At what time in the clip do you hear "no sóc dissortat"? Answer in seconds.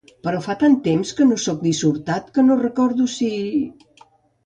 1.33-2.35